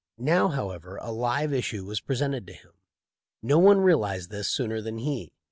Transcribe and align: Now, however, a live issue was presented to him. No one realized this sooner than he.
Now, 0.17 0.47
however, 0.47 0.97
a 0.99 1.11
live 1.11 1.53
issue 1.53 1.85
was 1.85 2.01
presented 2.01 2.47
to 2.47 2.53
him. 2.53 2.71
No 3.43 3.59
one 3.59 3.81
realized 3.81 4.31
this 4.31 4.49
sooner 4.49 4.81
than 4.81 4.97
he. 4.97 5.31